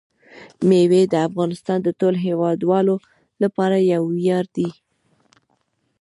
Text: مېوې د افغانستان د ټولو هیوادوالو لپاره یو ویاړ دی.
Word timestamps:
مېوې 0.67 1.01
د 1.13 1.15
افغانستان 1.27 1.77
د 1.83 1.89
ټولو 1.99 2.17
هیوادوالو 2.27 2.95
لپاره 3.43 3.75
یو 3.93 4.03
ویاړ 4.17 4.45
دی. 4.55 4.69